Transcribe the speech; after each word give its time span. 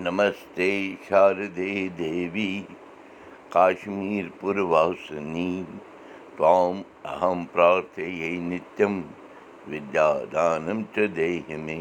नमस्ते 0.00 0.68
शारदे 1.04 1.72
देवी 1.88 2.60
काश्मीरपुरवासिनी 3.52 5.50
त्वाम् 6.36 6.80
अहं 7.06 7.44
प्रार्थये 7.44 8.30
नित्यं 8.40 8.94
विद्यादानं 9.68 10.82
च 10.94 11.06
देहि 11.16 11.56
मे। 11.56 11.76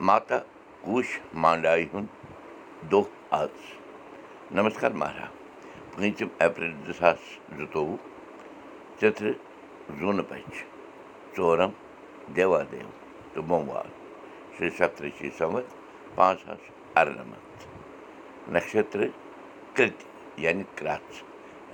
माता 0.00 0.38
कूश 0.84 1.18
मांडायुन 1.34 2.08
दो 2.90 3.02
आज। 3.32 3.58
नमस्कार 4.52 4.92
मारा 4.92 5.26
पंचम 5.98 6.30
एप्रिल 6.42 6.72
दसास 6.88 7.20
ऋतु 7.60 7.84
चित्र 9.00 9.34
जून 10.00 10.22
पंच 10.22 10.64
चोरम 11.36 11.72
देवादेव 12.34 12.88
तो 13.34 13.42
सोमवार 13.42 13.92
श्री 14.56 14.70
सत्र 14.70 15.12
श्री 15.18 15.30
संवत। 15.30 15.68
پانٛژھ 16.14 16.44
کرٛژھ 20.78 21.18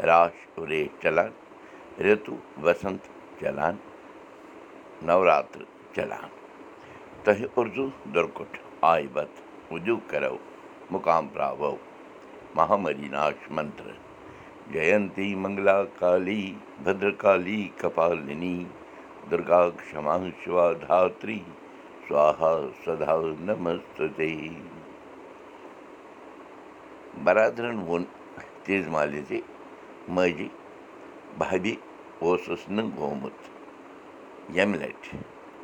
راش 0.09 0.37
ریش 0.69 0.89
چلان 1.03 1.31
رِتُو 2.05 2.35
وسنت 2.65 3.03
چلان 3.41 3.77
نوراترٕ 5.07 5.67
چلان 5.95 6.29
تۄہہِ 7.25 7.47
اُردو 7.57 7.87
دُرکُٹھ 8.15 8.59
آیہِ 8.91 9.07
بتہٕ 9.13 9.73
وُجوٗ 9.73 9.99
کَرو 10.11 10.37
مُقام 10.93 11.25
پراوو 11.33 11.75
مہامری 12.57 13.09
ناش 13.15 13.51
منتر 13.57 13.93
جینتی 14.73 15.35
منگلا 15.43 15.79
کالی 15.99 16.43
بدرکالی 16.85 17.61
کپالنی 17.81 18.59
دُرگا 19.31 19.63
کما 19.79 20.17
شِوا 20.43 20.67
دھتری 20.83 21.41
سوہا 22.09 22.51
سدا 22.85 23.15
نمستے 23.47 24.29
برادرَن 27.25 27.79
ووٚن 27.87 28.05
تیز 28.65 28.89
مالہِ 28.95 29.21
زِ 29.29 29.41
ماجہِ 30.15 30.49
بھابھی 31.39 31.75
اوسُس 32.23 32.63
نہٕ 32.77 32.89
گوٚمُت 32.97 33.39
ییٚمہِ 34.57 34.79
لَٹہِ 34.83 35.17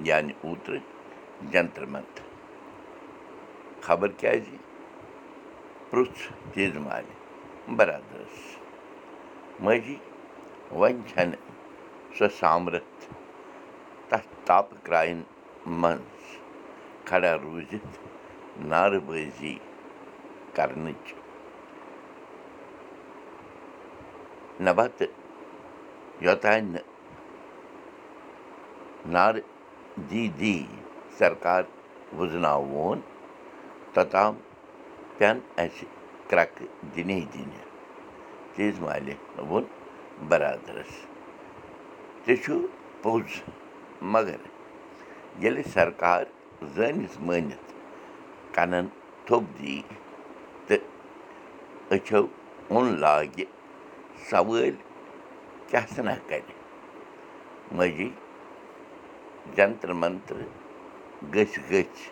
یعنی 0.09 0.33
اوترٕ 0.45 0.83
جنتر 1.53 1.85
منتر 1.93 2.25
خبر 3.87 4.09
کیٛازِ 4.21 4.57
پرُٛژھ 5.91 6.79
مالہِ 6.87 7.15
برادرَس 7.77 8.37
ماجی 9.65 9.97
وۄنۍ 10.73 11.01
چھَنہٕ 11.09 11.41
کھڑا 17.09 17.33
روٗزِتھ 17.43 17.99
نارٕبٲزی 18.71 19.55
کَرنٕچ 20.57 21.05
نبتہٕ 24.65 25.13
یوٚتانۍ 26.25 26.63
نہٕ 26.73 26.87
نارٕ 29.15 29.41
دیٖدی 30.11 30.57
سرکار 31.19 31.63
وُزناوون 32.19 32.99
توٚتام 33.95 34.33
پٮ۪ن 35.17 35.37
اَسہِ 35.63 35.87
کرٛٮ۪کہٕ 36.29 36.69
دِنے 36.95 37.21
دِنہِ 37.33 37.61
تیز 38.55 38.75
مالہِ 38.85 39.15
ووٚن 39.49 39.65
بَرادَرَس 40.29 40.93
زٲنِتھ 46.75 47.17
مٲنِتھ 47.27 47.73
کَنَن 48.55 48.87
تھوٚپ 49.27 49.45
دی 49.59 49.81
تہٕ 50.67 50.83
أچھو 51.95 52.21
اوٚن 52.71 52.87
لاگہِ 53.01 53.45
سوٲلۍ 54.29 54.71
کیٛاہ 55.69 55.87
سنا 55.95 56.15
کَرِ 56.29 56.43
ماجی 57.77 58.09
جنتر 59.57 59.93
منتر 60.01 60.37
گٔژھۍ 61.35 61.63
گٔژھۍ 61.71 62.11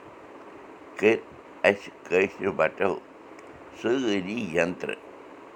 کٔرۍ 0.98 1.22
اَسہِ 1.68 1.90
کٲشرِ 2.08 2.46
بَٹو 2.58 2.94
سٲری 3.80 4.38
ینترٕ 4.56 4.98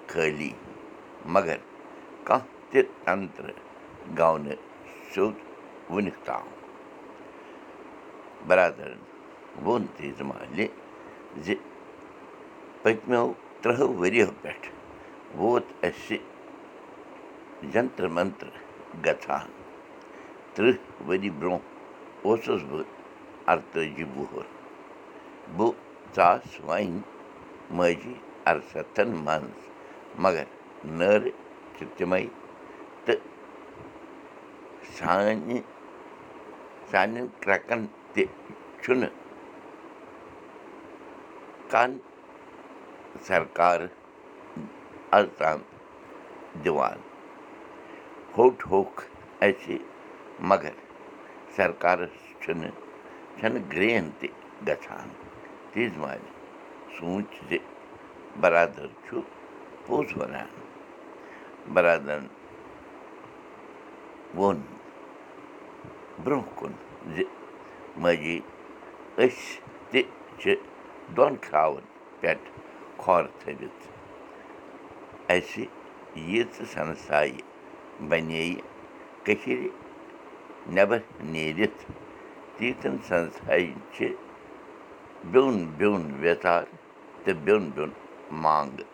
خٲلی 0.09 0.51
مگر 1.33 1.57
کانٛہہ 2.27 2.47
تہِ 2.69 2.81
تنترٕ 3.03 3.55
گوٚو 4.17 4.37
نہٕ 4.43 4.59
سیوٚد 5.11 5.35
وُنیُک 5.93 6.17
تام 6.25 6.56
برادرَن 8.47 9.01
ووٚن 9.65 9.85
تیز 9.95 10.21
مالہِ 10.29 10.67
زِ 11.45 11.53
پٔتمیو 12.81 13.25
تٕرٛہو 13.61 13.87
ؤرِیو 13.99 14.27
پٮ۪ٹھ 14.41 14.67
ووت 15.39 15.65
اَسہِ 15.87 16.17
جنتر 17.73 18.07
منتر 18.15 18.49
گژھان 19.05 19.47
تٕرٛہ 20.53 20.77
ؤری 21.07 21.29
برٛونٛہہ 21.39 21.65
اوسُس 22.25 22.61
بہٕ 22.69 22.85
اَرتٲجی 23.51 24.03
وُہُر 24.15 24.45
بہٕ 25.57 25.73
ژاس 26.15 26.59
وۄنۍ 26.67 26.99
ماجی 27.77 28.13
اَرسَتھَن 28.49 29.09
منٛز 29.25 29.59
مگر 30.23 30.45
نٲرٕ 30.97 31.31
چھِ 31.75 31.85
تِمَے 31.97 32.23
تہٕ 33.05 33.19
سانہِ 34.97 35.59
سانٮ۪ن 36.91 37.27
کرٛٮ۪کَن 37.41 37.85
تہِ 38.17 38.25
چھُنہٕ 38.81 39.11
کَن 41.71 41.91
سرکار 43.27 43.79
اَز 45.17 45.25
تام 45.37 45.59
دِوان 46.63 46.99
ہوٚٹ 48.37 48.57
ہوٚکھ 48.69 49.01
اَسہِ 49.45 49.77
مگر 50.49 50.75
سرکارَس 51.55 52.15
چھُنہٕ 52.41 52.75
چھَنہٕ 53.37 53.63
گرٛین 53.73 54.05
تہِ 54.19 54.27
گژھان 54.67 55.09
تیز 55.71 55.91
مالہِ 56.01 56.29
سوٗنٛچ 56.95 57.31
زِ 57.49 57.57
بَرادَر 58.41 58.89
چھُ 59.05 59.15
پوٚز 59.85 60.09
وَنان 60.17 60.49
بَرادَرَن 61.73 62.25
ووٚن 64.37 64.57
برٛونٛہہ 66.23 66.55
کُن 66.59 66.73
زِ 67.15 67.23
ماجی 68.01 68.37
أسۍ 69.23 69.59
تہِ 69.91 70.01
چھِ 70.39 70.55
دۄن 71.15 71.33
کھرٛاوَن 71.45 71.85
پٮ۪ٹھ 72.19 72.47
کھۄر 73.01 73.23
تھٲوِتھ 73.39 73.83
اَسہِ 75.33 75.63
ییٖژٕ 76.29 76.65
سَنسایہِ 76.73 77.41
بَنییہِ 78.09 78.55
کٔشیٖرِ 79.25 79.69
نٮ۪بَر 80.73 81.01
نیٖرِتھ 81.33 81.81
تیٖژَن 82.57 82.95
سَنسایہِ 83.07 83.67
چھِ 83.93 84.05
بیوٚن 85.31 85.57
بیوٚن 85.77 86.03
ویژار 86.21 86.63
تہٕ 87.23 87.39
بیوٚن 87.45 87.65
بیوٚن 87.75 87.91
مانٛگہٕ 88.43 88.89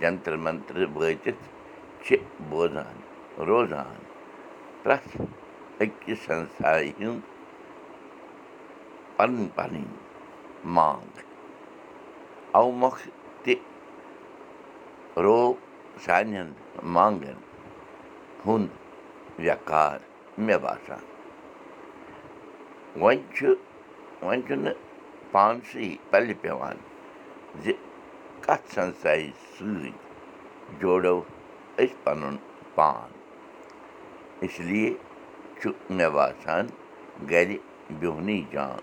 جنتر 0.00 0.36
منتر 0.44 0.76
وٲتِتھ 0.94 1.44
چھِ 2.04 2.16
بوزان 2.50 2.96
روزان 3.48 3.98
پرٛٮ۪تھ 4.82 5.16
أکِس 5.82 6.18
سَنسایہِ 6.26 6.90
ہُنٛد 6.98 7.31
پَنٕنۍ 9.22 9.48
پَنٕنۍ 9.56 9.84
مانٛگ 10.74 11.14
اَوٕ 12.58 12.72
مۄکھٕ 12.80 13.02
تہِ 13.42 13.54
رو 15.24 15.40
سانٮ۪ن 16.04 16.48
مانٛگَن 16.94 17.38
ہُنٛد 18.46 18.70
وٮ۪کار 19.38 19.98
مےٚ 20.44 20.58
باسان 20.64 21.04
وۄنۍ 23.00 23.20
چھُ 23.34 23.46
وۄنۍ 24.22 24.42
چھُنہٕ 24.46 24.76
پانسٕے 25.32 25.88
پَلہِ 26.10 26.34
پٮ۪وان 26.42 26.76
زِ 27.62 27.72
کَتھ 28.44 28.66
سَنسایہِ 28.74 29.30
سۭتۍ 29.54 29.92
جوڑو 30.80 31.16
أسۍ 31.82 31.94
پَنُن 32.04 32.36
پان 32.74 33.10
اِسلیے 34.44 34.88
چھُ 35.58 35.70
مےٚ 35.96 36.10
باسان 36.16 36.64
گَرِ 37.30 37.50
بِہنٕے 38.00 38.38
جان 38.52 38.80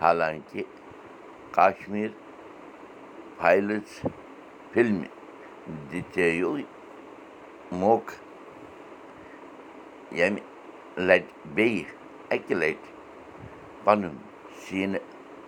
حالانٛکہِ 0.00 0.62
کاشمیٖر 1.56 2.10
فایلٕز 3.38 3.90
فِلمہِ 4.72 5.08
دِژیو 5.90 6.52
موقعہٕ 7.80 8.26
ییٚمہِ 10.18 10.40
لَٹہِ 11.06 11.32
بیٚیہِ 11.54 11.84
اَکہِ 12.34 12.54
لَٹہِ 12.60 12.90
پَنُن 13.84 14.14
سیٖنہٕ 14.62 15.04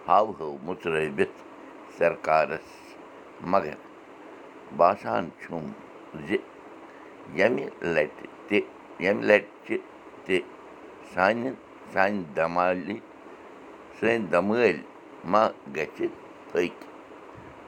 ہاو 0.08 0.26
ہو 0.38 0.49
مُژرٲوِتھ 0.67 1.38
سرکارَس 1.99 2.69
مگر 3.53 3.76
باسان 4.79 5.25
چھُم 5.41 5.64
زِ 6.26 6.29
ییٚمہِ 7.38 7.64
لَٹہِ 7.94 8.26
تہِ 8.49 8.58
ییٚمہِ 9.03 9.25
لَٹہِ 9.29 9.49
چہِ 9.67 9.76
تہِ 10.25 10.38
سانہِ 11.12 11.50
سانہِ 11.93 12.19
دمالہِ 12.37 12.96
سٲنۍ 14.00 14.19
دمٲلۍ 14.32 14.76
ما 15.32 15.43
گژھِ 15.76 16.06
پھٔکۍ 16.50 16.87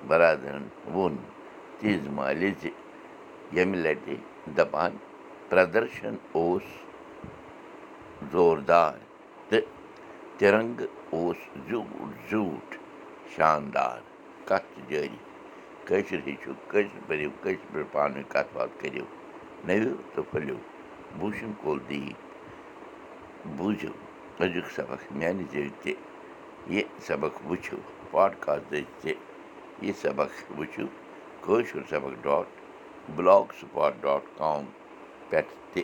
بَرادرَن 0.09 0.65
ووٚن 0.93 1.15
تِژھ 1.79 2.09
مالہِ 2.17 2.51
زِ 2.61 2.63
ییٚمہِ 3.55 3.77
لَٹہِ 3.85 4.17
دَپان 4.57 4.93
پرٛدَرشَن 5.49 6.15
اوس 6.37 6.67
زوردار 8.33 8.95
تہٕ 9.49 9.67
تِرنٛگہٕ 10.39 10.91
اوس 11.15 11.39
زیوٗٹھ 11.67 12.15
زیوٗٹھ 12.29 12.75
شاندار 13.35 13.99
کَتھ 14.49 14.71
جٲری 14.89 15.19
کٲشِر 15.87 16.21
ہیٚچھِو 16.27 16.53
کٲشِر 16.71 16.99
پٔرِو 17.07 17.31
کٲشِر 17.43 17.67
پٲٹھۍ 17.73 17.93
پانہٕ 17.93 18.17
ؤنۍ 18.17 18.31
کَتھ 18.33 18.51
باتھ 18.55 18.73
کٔرِو 18.81 19.05
نٔوِو 19.67 19.95
تہٕ 20.13 20.25
پھٔلِو 20.31 20.57
بوٗشِن 21.19 21.53
کول 21.61 21.79
دی 21.89 22.05
بوٗزِو 23.57 23.93
أزیُک 24.43 24.67
سبق 24.77 25.01
میٛانہِ 25.17 25.45
ذٔریعہِ 25.53 25.71
تہِ 25.83 25.93
یہِ 26.71 26.83
سبق 27.07 27.35
وٕچھِو 27.49 27.77
پاڈکاسٹ 28.11 28.73
تہِ 29.03 29.13
یہِ 29.83 29.93
سبق 30.03 30.31
وٕچھِو 30.59 30.87
کٲشُر 31.45 31.83
سبق 31.91 32.13
dot 32.25 32.47
block 33.17 33.53
spot 33.61 33.93
dot 34.03 34.23
com 34.39 34.65
پٮ۪ٹھ 35.29 35.53
تہِ 35.73 35.83